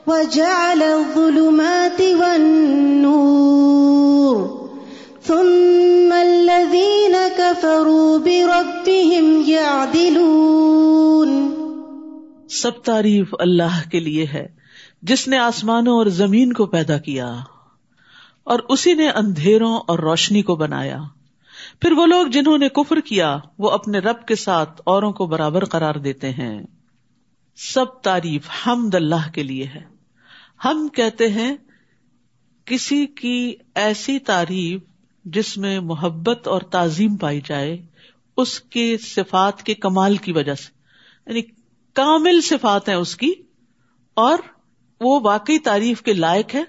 [0.07, 4.67] وجعل الظلمات والنور
[5.27, 5.72] ثم
[6.53, 11.53] الذين كفروا بربهم يعدلون.
[12.49, 14.47] سب تعریف اللہ کے لیے ہے،
[15.01, 17.35] جس نے آسمانوں اور زمین کو پیدا کیا
[18.43, 20.97] اور اسی نے اندھیروں اور روشنی کو بنایا۔
[21.81, 25.65] پھر وہ لوگ جنہوں نے کفر کیا، وہ اپنے رب کے ساتھ اوروں کو برابر
[25.65, 26.61] قرار دیتے ہیں۔
[27.55, 29.83] سب تعریف حمد اللہ کے لیے ہے۔
[30.65, 31.55] ہم کہتے ہیں،
[32.65, 34.81] کسی کی ایسی تعریف
[35.25, 37.85] جس میں محبت اور تعظیم پائی جائے،
[38.37, 40.71] اس کے صفات کے کمال کی وجہ سے۔
[41.27, 41.41] یعنی
[41.93, 43.33] کامل صفات ہیں اس کی،
[44.13, 44.37] اور
[45.01, 46.63] وہ واقعی تعریف کے لائق ہے۔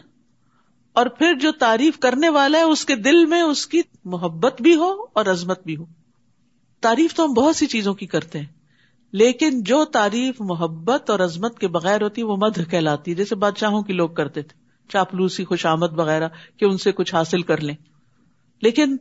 [0.93, 4.77] اور پھر جو تعریف کرنے والا ہے، اس کے دل میں اس کی محبت بھی
[4.77, 5.85] ہو اور عظمت بھی ہو۔
[6.81, 8.47] تعریف تو ہم بہت سی چیزوں کی کرتے ہیں،
[9.13, 13.35] لیکن جو تعریف محبت اور عظمت کے بغیر ہوتی ہے وہ مدھ کہلاتی۔ ہے جیسے
[13.35, 14.57] بادشاہوں کی لوگ کرتے تھے،
[14.89, 17.75] چاپلوسی خوش آمد وغیرہ، کہ ان سے کچھ حاصل کر لیں۔
[18.63, 18.97] لیکن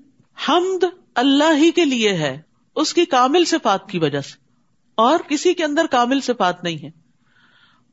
[0.49, 0.83] حمد
[1.15, 2.41] اللہ ہی کے لیے ہے،
[2.75, 4.43] اس کی کامل صفات کی وجہ سے۔
[4.95, 6.91] اور کسی کے اندر کامل صفات نہیں ہے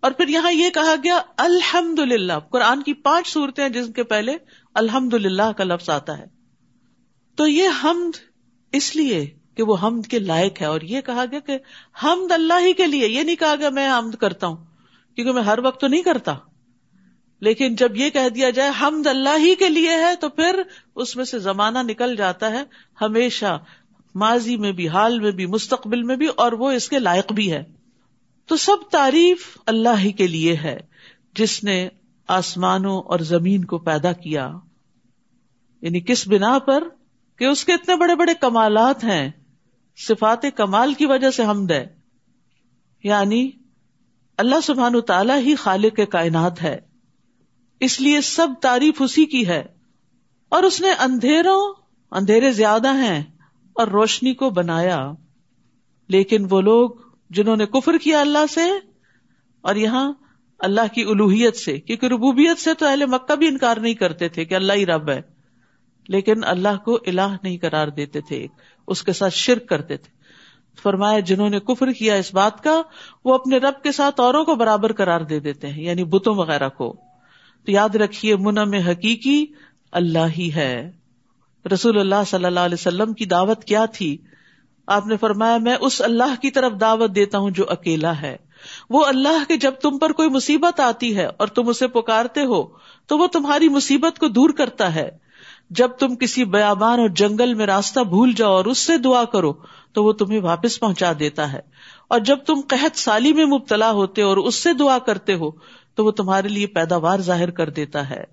[0.00, 4.36] اور پھر یہاں یہ کہا گیا الحمد للہ قرآن کی پانچ صورتیں جن کے پہلے
[4.74, 6.24] الحمد للہ کا لفظ آتا ہے۔
[7.36, 8.16] تو یہ حمد
[8.72, 11.58] اس لیے کہ وہ حمد کے لائق ہے۔ اور یہ کہا گیا کہ
[12.04, 14.64] حمد اللہ ہی کے لیے، یہ نہیں کہا گیا میں حمد کرتا ہوں،
[15.14, 16.36] کیونکہ میں ہر وقت تو نہیں کرتا۔
[17.40, 20.62] لیکن جب یہ کہہ دیا جائے حمد اللہ ہی کے لیے ہے، تو پھر
[20.94, 22.62] اس میں سے زمانہ نکل جاتا ہے۔
[23.00, 23.58] ہمیشہ
[24.14, 27.52] ماضی میں بھی، حال میں بھی، مستقبل میں بھی، اور وہ اس کے لائق بھی
[27.52, 27.64] ہے۔
[28.46, 30.80] تو سب تعریف اللہ ہی کے لیے ہے،
[31.34, 31.88] جس نے
[32.28, 34.52] آسمانوں اور زمین کو پیدا کیا۔
[35.82, 36.84] یعنی کس بنا پر؟
[37.38, 39.30] کہ اس کے اتنے بڑے بڑے کمالات ہیں۔
[39.96, 41.86] صفات کمال کی وجہ سے حمد ہے۔
[43.04, 43.50] یعنی
[44.36, 46.89] اللہ سبحان تعالیٰ ہی خالق کے کائنات ہے۔
[47.80, 49.62] اس لیے سب تعریف اسی کی ہے۔
[50.48, 51.74] اور اس نے اندھیروں،
[52.10, 53.22] اندھیرے زیادہ ہیں
[53.72, 55.12] اور روشنی کو بنایا۔
[56.08, 56.90] لیکن وہ لوگ
[57.30, 58.70] جنہوں نے کفر کیا اللہ سے
[59.60, 60.12] اور یہاں
[60.58, 64.44] اللہ کی الوحیت سے، کیونکہ ربوبیت سے تو اہل مکہ بھی انکار نہیں کرتے تھے
[64.44, 65.20] کہ اللہ ہی رب ہے۔
[66.08, 68.46] لیکن اللہ کو الہ نہیں قرار دیتے تھے،
[68.86, 70.12] اس کے ساتھ شرک کرتے تھے۔
[70.82, 72.82] فرمایا، جنہوں نے کفر کیا اس بات کا،
[73.24, 76.68] وہ اپنے رب کے ساتھ اوروں کو برابر قرار دے دیتے ہیں یعنی بتوں وغیرہ
[76.68, 77.09] کو۔
[77.66, 79.46] تو یاد رکھیے منم حقیقی
[79.92, 80.92] اللہ ہی ہے۔
[81.72, 84.16] رسول اللہ صلی اللہ علیہ وسلم کی دعوت کیا تھی؟
[84.86, 88.36] آپ نے فرمایا، میں اس اللہ کی طرف دعوت دیتا ہوں جو اکیلا ہے۔
[88.90, 92.62] وہ اللہ کے جب تم پر کوئی مصیبت آتی ہے اور تم اسے پکارتے ہو،
[93.06, 95.10] تو وہ تمہاری مصیبت کو دور کرتا ہے۔
[95.70, 99.52] جب تم کسی بیابان اور جنگل میں راستہ بھول جاؤ اور اس سے دعا کرو،
[99.92, 101.60] تو وہ تمہیں واپس پہنچا دیتا ہے۔
[102.08, 105.50] اور جب تم قحط سالی میں مبتلا ہوتے اور اس سے دعا کرتے ہو
[105.94, 108.24] تو وہ تمہارے لیے پیداوار ظاہر کر دیتا ہے۔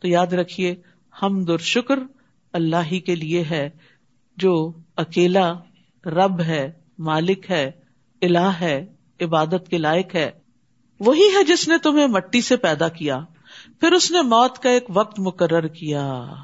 [0.00, 0.74] تو یاد رکھیے
[1.22, 1.98] ہم در شکر
[2.52, 3.70] اللہ ہی کے لیے ہے،
[4.36, 5.52] جو اکیلا
[6.06, 7.70] رب ہے، مالک ہے،
[8.22, 8.86] الہ ہے،
[9.20, 10.30] عبادت کے لائق ہے۔
[11.00, 13.20] وہی ہے جس نے تمہیں مٹی سے پیدا کیا۔
[13.80, 16.34] پھر اس نے موت کا ایک وقت مقرر کیا۔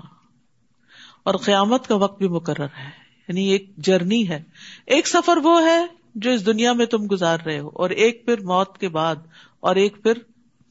[1.22, 2.90] اور قیامت کا وقت بھی مقرر ہے۔
[3.28, 4.42] یعنی ایک جرنی ہے۔
[4.87, 8.40] ایک سفر وہ ہے جو اس دنیا میں تم گزار رہے ہو۔ اور ایک پھر
[8.40, 9.16] موت کے بعد،
[9.61, 10.12] اور ایک پھر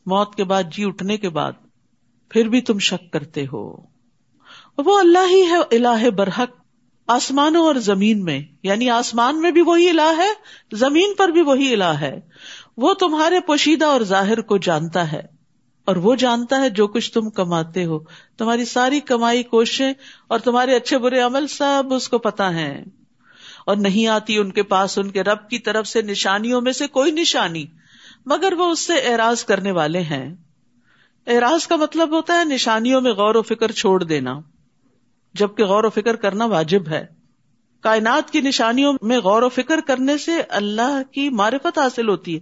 [0.06, 1.52] موت کے بعد جی اٹھنے کے بعد،
[2.30, 3.76] پھر بھی تم شک کرتے ہو۔
[4.78, 6.50] وہ اللہ ہی ہے اللہ برحق۔
[7.08, 10.30] آسمانوں اور زمین میں یعنی آسمان میں بھی وہی الہ ہے،
[10.74, 12.20] زمین پر بھی وہی الہ ہے۔
[12.78, 15.22] وہ تمہارے پوشیدہ اور ظاہر کو جانتا ہے۔
[15.86, 18.00] اور وہ جانتا ہے جو کچھ تم کماتے ہو۔
[18.38, 19.94] تمہاری ساری کمائی کوششیں
[20.28, 22.84] اور تمہارے اچھے برے عمل سب اس کو پتا ہے
[23.66, 26.88] اور نہیں آتی ان کے پاس ان کے رب کی طرف سے نشانیوں میں سے
[26.88, 27.66] کوئی نشانی۔
[28.26, 30.36] مگر وہ اس سے اعراض کرنے والے ہیں۔
[31.28, 34.40] اعراض کا مطلب ہوتا ہے نشانیوں میں غور و فکر چھوڑ دینا،
[35.34, 37.06] جبکہ غور و فکر کرنا واجب ہے۔
[37.82, 42.40] کائنات کی نشانیوں میں غور و فکر کرنے سے اللہ کی معرفت حاصل ہوتی ہے۔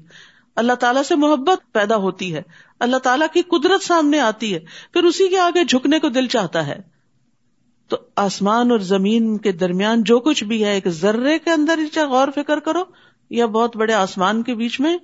[0.56, 2.42] اللہ تعالیٰ سے محبت پیدا ہوتی ہے۔
[2.80, 4.60] اللہ تعالیٰ کی قدرت سامنے آتی ہے۔
[4.94, 6.80] پھر اسی کے آگے جھکنے کو دل چاہتا ہے۔
[7.88, 12.08] تو آسمان اور زمین کے درمیان جو کچھ بھی ہے، ایک ذرے کے اندر چاہے
[12.08, 12.84] غور فکر کرو،
[13.30, 14.98] یا بہت بڑے آسمان کے بیچ میں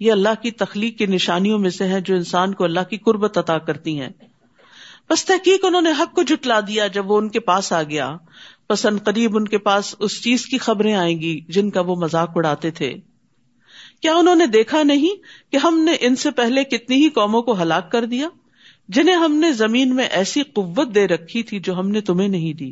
[0.00, 3.38] یہ اللہ کی تخلیق کی نشانیوں میں سے ہے جو انسان کو اللہ کی قربت
[3.38, 4.08] عطا کرتی ہیں۔
[5.10, 8.16] بس تحقیق انہوں نے حق کو جٹلا دیا جب وہ ان کے پاس آ گیا۔
[8.68, 12.30] پسند قریب ان کے پاس اس چیز کی خبریں آئیں گی جن کا وہ مذاق
[12.34, 12.94] اڑاتے تھے۔
[14.02, 15.14] کیا انہوں نے دیکھا نہیں
[15.52, 18.28] کہ ہم نے ان سے پہلے کتنی ہی قوموں کو ہلاک کر دیا؟
[18.88, 22.52] جنہیں ہم نے زمین میں ایسی قوت دے رکھی تھی جو ہم نے تمہیں نہیں
[22.52, 22.70] دی۔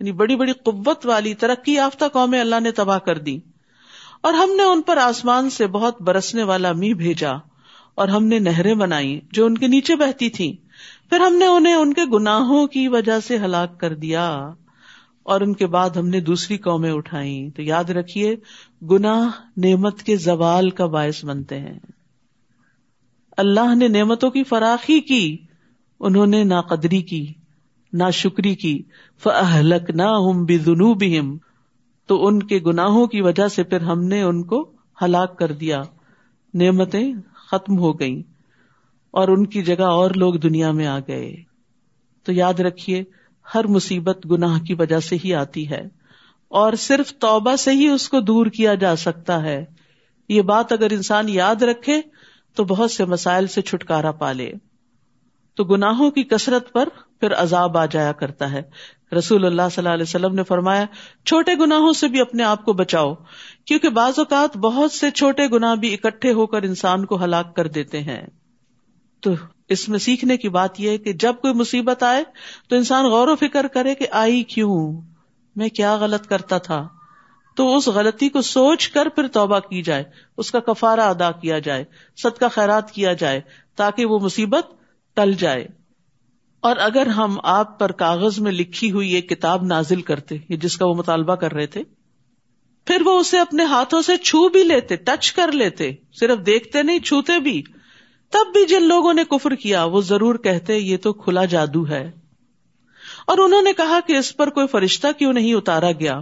[0.00, 3.38] یعنی بڑی بڑی قوت والی ترقی یافتہ قومیں اللہ نے تباہ کر دی
[4.20, 7.30] اور ہم نے ان پر آسمان سے بہت برسنے والا می بھیجا
[7.94, 10.56] اور ہم نے نہریں بنائی جو ان کے نیچے بہتی تھی
[11.10, 14.50] پھر ہم نے انہیں ان کے گناہوں کی وجہ سے ہلاک کر دیا
[15.22, 18.36] اور ان کے بعد ہم نے دوسری قومیں اٹھائی تو یاد رکھیے،
[18.90, 21.78] گناہ نعمت کے زوال کا باعث بنتے ہیں۔
[23.36, 25.36] اللہ نے نعمتوں کی فراخی کی،
[26.00, 27.32] انہوں نے نا قدری کی
[27.92, 28.82] نہ شکری کی۔
[29.22, 30.58] فلک نہ ہم بھی
[32.10, 35.82] تو ان کے گناہوں کی وجہ سے پھر ہم نے ان کو ہلاک کر دیا۔
[36.54, 38.22] نعمتیں ختم ہو گئی
[39.10, 41.34] اور ان کی جگہ اور لوگ دنیا میں آ گئے۔
[42.24, 43.04] تو یاد رکھیے،
[43.54, 45.82] ہر مصیبت گناہ کی وجہ سے ہی آتی ہے
[46.48, 49.64] اور صرف توبہ سے ہی اس کو دور کیا جا سکتا ہے۔
[50.28, 52.00] یہ بات اگر انسان یاد رکھے
[52.54, 54.52] تو بہت سے مسائل سے چھٹکارا پالے۔
[55.54, 56.88] تو گناہوں کی کثرت پر
[57.20, 58.62] پھر عذاب آ جایا کرتا ہے۔
[59.18, 60.84] رسول اللہ صلی اللہ علیہ وسلم نے فرمایا،
[61.26, 63.14] چھوٹے گناہوں سے بھی اپنے آپ کو بچاؤ،
[63.64, 67.68] کیونکہ بعض اوقات بہت سے چھوٹے گناہ بھی اکٹھے ہو کر انسان کو ہلاک کر
[67.68, 68.26] دیتے ہیں۔
[69.20, 69.30] تو
[69.68, 72.24] اس میں سیکھنے کی بات یہ ہے کہ جب کوئی مصیبت آئے
[72.68, 75.00] تو انسان غور و فکر کرے کہ آئی کیوں؟
[75.56, 76.88] میں کیا غلط کرتا تھا؟
[77.56, 80.04] تو اس غلطی کو سوچ کر پھر توبہ کی جائے،
[80.36, 81.84] اس کا کفارہ ادا کیا جائے
[82.22, 83.40] سد کا خیرات کیا جائے،
[83.76, 84.66] تاکہ وہ مصیبت
[85.14, 85.79] ٹل جائے۔
[86.60, 90.86] اور اگر ہم آپ پر کاغذ میں لکھی ہوئی ایک کتاب نازل کرتے جس کا
[90.86, 91.82] وہ مطالبہ کر رہے تھے،
[92.84, 96.98] پھر وہ اسے اپنے ہاتھوں سے چھو بھی لیتے، ٹچ کر لیتے، صرف دیکھتے نہیں،
[96.98, 97.62] چھوتے بھی۔
[98.30, 102.10] تب بھی جن لوگوں نے کفر کیا، وہ ضرور کہتے، یہ تو کھلا جادو ہے۔
[103.26, 106.20] اور انہوں نے کہا کہ اس پر کوئی فرشتہ کیوں نہیں اتارا گیا؟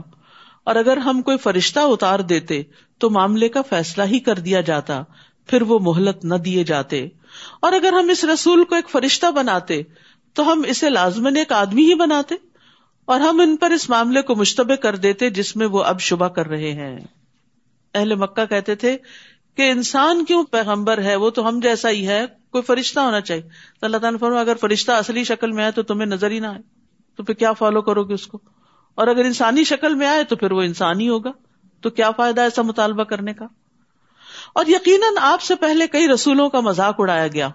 [0.64, 2.62] اور اگر ہم کوئی فرشتہ اتار دیتے،
[2.98, 5.02] تو معاملے کا فیصلہ ہی کر دیا جاتا،
[5.46, 7.08] پھر وہ مہلت نہ دیے جاتے۔
[7.60, 9.82] اور اگر ہم اس رسول کو ایک فرشتہ بناتے
[10.38, 12.34] تو ہم اسے لازمن ایک آدمی ہی بناتے
[13.04, 16.28] اور ہم ان پر اس معاملے کو مشتبہ کر دیتے جس میں وہ اب شبہ
[16.28, 17.00] کر رہے ہیں۔
[17.94, 18.96] اہل مکہ کہتے تھے
[19.56, 23.42] کہ انسان کیوں پیغمبر ہے؟ وہ تو ہم جیسا ہی ہے، کوئی فرشتہ ہونا چاہیے۔
[23.80, 26.46] تو اللہ تعالیٰ فرما اگر فرشتہ اصلی شکل میں آئے تو تمہیں نظر ہی نہ
[26.46, 26.62] آئے۔
[27.16, 28.38] تو پھر کیا فالو کرو گے اس کو؟
[28.94, 31.30] اور اگر انسانی شکل میں آئے تو پھر وہ انسان ہی ہوگا۔
[31.80, 33.46] تو کیا فائدہ ایسا مطالبہ کرنے کا؟
[34.54, 37.48] اور یقیناً آپ سے پہلے کئی رسولوں کا مذاق اڑایا گیا۔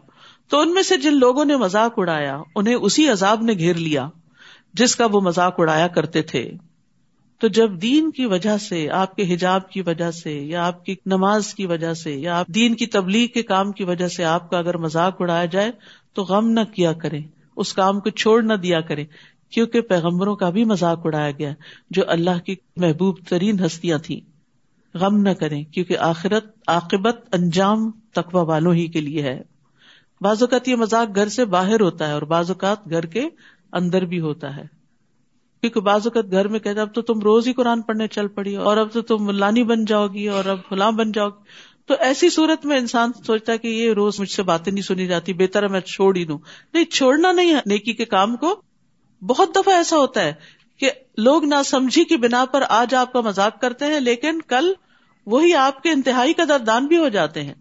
[0.49, 4.10] تو ان میں سے جن لوگوں نے مذاق اڑایا، انہیں اسی عذاب نے گھیر لیا،
[4.73, 6.51] جس کا وہ مذاق اڑایا کرتے تھے۔
[7.39, 10.95] تو جب دین کی وجہ سے، آپ کے حجاب کی وجہ سے، یا آپ کی
[11.06, 14.49] نماز کی وجہ سے، یا آپ دین کی تبلیغ کے کام کی وجہ سے آپ
[14.49, 15.71] کا اگر مذاق اڑایا جائے،
[16.13, 17.19] تو غم نہ کیا کرے
[17.56, 19.06] اس کام کو چھوڑ نہ دیا کرے
[19.49, 21.53] کیونکہ پیغمبروں کا بھی مذاق اڑایا گیا،
[21.89, 24.19] جو اللہ کی محبوب ترین ہستیاں تھیں۔
[24.97, 29.53] غم نہ کریں، کیونکہ آخرت، عاقبت، انجام تقوی والوں ہی کے لیے ہے۔
[30.23, 33.27] بعض اوقات یہ مذاق گھر سے باہر ہوتا ہے اور بعض اوقات گھر کے
[33.73, 34.65] اندر بھی ہوتا ہے۔
[35.62, 38.55] کیونکہ بعض اوقات گھر میں کہتے اب تو تم روز ہی قرآن پڑھنے چل پڑی
[38.55, 41.95] اور اب تو تم ملانی بن جاؤ گی، اور اب فلاں بن جاؤ گی۔ تو
[41.99, 45.33] ایسی صورت میں انسان سوچتا ہے کہ یہ روز مجھ سے باتیں نہیں سنی جاتی،
[45.33, 46.38] بہتر ہے میں چھوڑ ہی دوں۔
[46.73, 48.62] نہیں، چھوڑنا نہیں ہے۔ نیکی کے کام کو
[49.21, 50.33] بہت دفعہ ایسا ہوتا ہے
[50.79, 54.73] کہ لوگ نہ سمجھی کی بنا پر آج آپ کا مذاق کرتے ہیں، لیکن کل
[55.25, 57.53] وہی آپ کے انتہائی کا دردان بھی ہو جاتے ہیں۔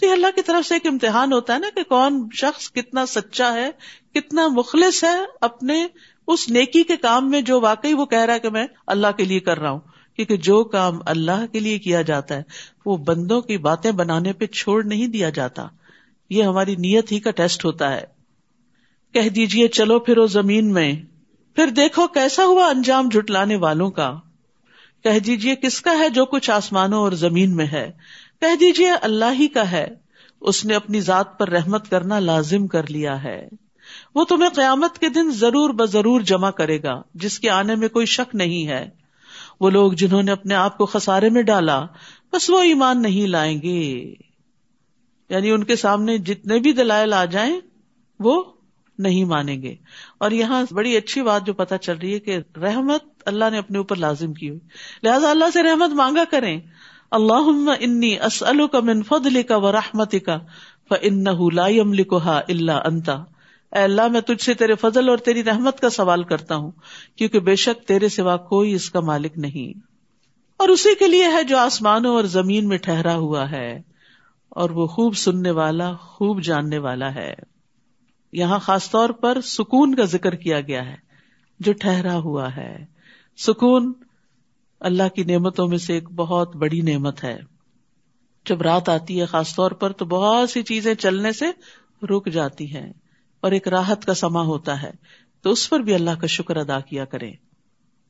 [0.00, 3.06] تو یہ اللہ کی طرف سے ایک امتحان ہوتا ہے نا کہ کون شخص کتنا
[3.06, 3.70] سچا ہے،
[4.14, 5.86] کتنا مخلص ہے اپنے
[6.26, 9.24] اس نیکی کے کام میں جو واقعی وہ کہہ رہا ہے کہ میں اللہ کے
[9.24, 9.80] لیے کر رہا ہوں۔
[10.16, 12.42] کیونکہ جو کام اللہ کے لیے کیا جاتا ہے،
[12.86, 15.66] وہ بندوں کی باتیں بنانے پہ چھوڑ نہیں دیا جاتا۔
[16.30, 18.04] یہ ہماری نیت ہی کا ٹیسٹ ہوتا ہے۔
[19.14, 20.92] کہہ دیجیے چلو پھر زمین میں۔
[21.54, 24.20] پھر دیکھو کیسا ہوا انجام جٹلانے والوں کا۔
[25.04, 27.92] کہہ دیجیے کس کا ہے جو کچھ آسمانوں اور زمین میں ہے؟
[28.40, 29.94] کہہ دیجیے اللہ ہی کا ہے،
[30.40, 33.48] اس نے اپنی ذات پر رحمت کرنا لازم کر لیا ہے۔
[34.14, 37.88] وہ تمہیں قیامت کے دن ضرور ب ضرور جمع کرے گا، جس کے آنے میں
[37.88, 38.90] کوئی شک نہیں ہے۔
[39.60, 41.86] وہ لوگ جنہوں نے اپنے آپ کو خسارے میں ڈالا،
[42.32, 44.14] بس وہ ایمان نہیں لائیں گے۔
[45.28, 47.60] یعنی ان کے سامنے جتنے بھی دلائل آ جائیں،
[48.20, 48.44] وہ
[48.98, 49.74] نہیں مانیں گے۔
[50.18, 53.78] اور یہاں بڑی اچھی بات جو پتا چل رہی ہے کہ رحمت اللہ نے اپنے
[53.78, 54.60] اوپر لازم کی ہوئی۔
[55.02, 56.60] لہٰذا اللہ سے رحمت مانگا کریں۔
[57.10, 60.38] اللہ انی اسلو کا منفد کا و رحمت کا
[61.00, 65.80] ان لا يملكها الا انت اے اللہ، میں تجھ سے تیرے فضل اور تیری رحمت
[65.80, 66.70] کا سوال کرتا ہوں،
[67.16, 69.78] کیونکہ بے شک تیرے سوا کوئی اس کا مالک نہیں۔
[70.56, 73.82] اور اسی کے لیے ہے جو آسمانوں اور زمین میں ٹھہرا ہوا ہے،
[74.48, 77.34] اور وہ خوب سننے والا، خوب جاننے والا ہے۔
[78.32, 80.96] یہاں خاص طور پر سکون کا ذکر کیا گیا ہے،
[81.60, 82.84] جو ٹھہرا ہوا ہے۔
[83.38, 83.92] سکون
[84.80, 87.38] اللہ کی نعمتوں میں سے ایک بہت بڑی نعمت ہے۔
[88.46, 91.46] جب رات آتی ہے خاص طور پر تو بہت سی چیزیں چلنے سے
[92.06, 92.92] رک جاتی ہیں
[93.40, 94.90] اور ایک راحت کا سما ہوتا ہے۔
[95.42, 97.32] تو اس پر بھی اللہ کا شکر ادا کیا کریں۔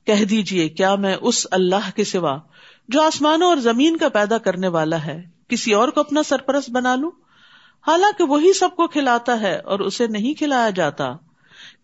[0.07, 2.39] کہہ دیجیے کیا میں اس اللہ کے سوا
[2.89, 6.95] جو آسمانوں اور زمین کا پیدا کرنے والا ہے، کسی اور کو اپنا سرپرست بنا
[6.95, 7.11] لوں؟
[7.87, 11.13] حالانکہ وہی سب کو کھلاتا ہے اور اسے نہیں کھلایا جاتا۔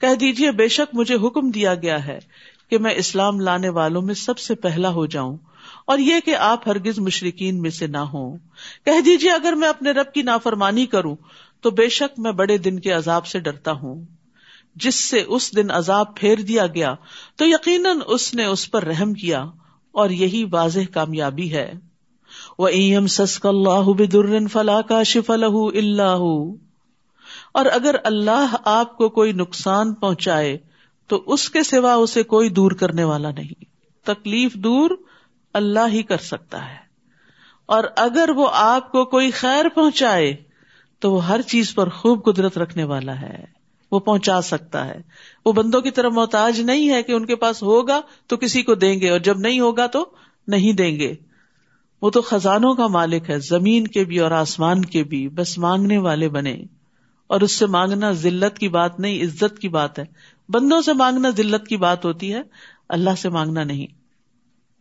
[0.00, 2.18] کہہ دیجیے بے شک مجھے حکم دیا گیا ہے
[2.70, 5.36] کہ میں اسلام لانے والوں میں سب سے پہلا ہو جاؤں
[5.86, 8.38] اور یہ کہ آپ ہرگز مشرقین میں سے نہ ہوں۔
[8.84, 11.16] کہہ دیجیے اگر میں اپنے رب کی نافرمانی کروں
[11.60, 14.04] تو بے شک میں بڑے دن کے عذاب سے ڈرتا ہوں۔
[14.76, 16.94] جس سے اس دن عذاب پھیر دیا گیا
[17.36, 19.44] تو یقیناً اس نے اس پر رحم کیا
[19.92, 21.72] اور یہی واضح کامیابی ہے۔
[22.58, 26.22] وہ ایم سسک اللہ بدر فلا کا شف اللہ
[27.52, 30.58] اور اگر اللہ آپ کو کوئی نقصان پہنچائے
[31.06, 33.64] تو اس کے سوا اسے کوئی دور کرنے والا نہیں۔
[34.04, 34.90] تکلیف دور
[35.54, 36.84] اللہ ہی کر سکتا ہے۔
[37.66, 40.36] اور اگر وہ آپ کو کوئی خیر پہنچائے،
[40.98, 43.44] تو وہ ہر چیز پر خوب قدرت رکھنے والا ہے۔
[43.92, 45.00] وہ پہنچا سکتا ہے۔
[45.44, 48.74] وہ بندوں کی طرح محتاج نہیں ہے کہ ان کے پاس ہوگا تو کسی کو
[48.74, 50.06] دیں گے، اور جب نہیں ہوگا تو
[50.46, 51.14] نہیں دیں گے۔
[52.02, 55.98] وہ تو خزانوں کا مالک ہے، زمین کے بھی اور آسمان کے بھی۔ بس مانگنے
[55.98, 56.56] والے بنے۔
[57.26, 60.04] اور اس سے مانگنا ذلت کی بات نہیں، عزت کی بات ہے۔
[60.48, 62.42] بندوں سے مانگنا ذلت کی بات ہوتی ہے،
[62.88, 63.86] اللہ سے مانگنا نہیں۔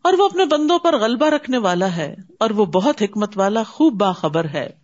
[0.01, 3.93] اور وہ اپنے بندوں پر غلبہ رکھنے والا ہے، اور وہ بہت حکمت والا، خوب
[3.93, 4.82] باخبر ہے۔